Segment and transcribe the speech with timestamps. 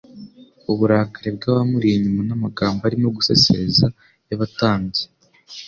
[0.71, 3.85] Uburakari bw'abamuri inyuma n'amagambo arimo gusesereza
[4.27, 5.03] y'abatambyi